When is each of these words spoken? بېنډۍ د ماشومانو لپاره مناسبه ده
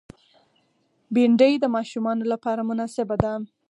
بېنډۍ 1.13 1.53
د 1.59 1.65
ماشومانو 1.75 2.23
لپاره 2.33 2.61
مناسبه 2.69 3.15
ده 3.23 3.33